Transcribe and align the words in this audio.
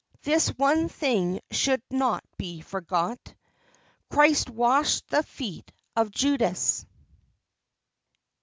this 0.23 0.47
one 0.57 0.89
thing 0.89 1.39
should 1.51 1.83
not 1.91 2.23
be 2.35 2.59
forgot: 2.59 3.19
Christ 4.09 4.49
washed 4.49 5.07
the 5.09 5.21
feet 5.21 5.71
of 5.95 6.09
Judas. 6.09 6.87